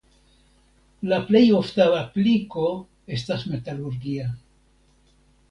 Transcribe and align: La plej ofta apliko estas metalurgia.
La 1.11 1.19
plej 1.27 1.41
ofta 1.57 1.87
apliko 1.97 2.65
estas 3.19 3.47
metalurgia. 3.53 4.27